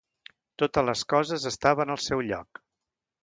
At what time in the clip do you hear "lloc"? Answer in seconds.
2.31-2.63